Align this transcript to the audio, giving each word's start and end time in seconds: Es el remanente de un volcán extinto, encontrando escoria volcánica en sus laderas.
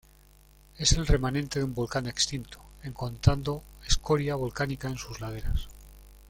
Es 0.79 0.93
el 0.93 1.05
remanente 1.05 1.59
de 1.59 1.65
un 1.65 1.75
volcán 1.75 2.07
extinto, 2.07 2.57
encontrando 2.81 3.61
escoria 3.85 4.33
volcánica 4.33 4.87
en 4.87 4.97
sus 4.97 5.21
laderas. 5.21 5.67